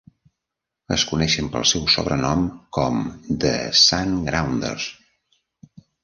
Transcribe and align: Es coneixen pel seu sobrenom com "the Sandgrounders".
Es 0.93 1.01
coneixen 1.09 1.49
pel 1.55 1.65
seu 1.71 1.83
sobrenom 1.95 2.47
com 2.77 2.97
"the 3.43 3.51
Sandgrounders". 3.81 4.87